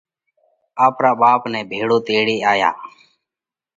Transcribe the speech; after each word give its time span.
آپرا 0.85 1.11
ٻاپ 1.19 1.41
نئہ 1.51 1.61
ڀيۯو 1.69 1.97
تيڙي 2.07 2.37
آيا۔ 2.51 2.69